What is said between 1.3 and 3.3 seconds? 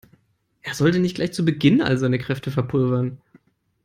zu Beginn all seine Kräfte verpulvern.